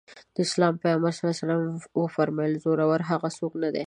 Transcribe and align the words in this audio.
د 0.35 0.37
اسلام 0.47 0.73
پيغمبر 0.83 1.11
ص 1.17 1.19
وفرمايل 2.01 2.53
زورور 2.63 2.99
هغه 3.11 3.29
څوک 3.37 3.51
نه 3.63 3.69
دی. 3.73 3.79